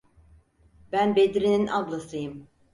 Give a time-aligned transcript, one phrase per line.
[0.91, 2.47] Ben Bedri’nin ablasıyım!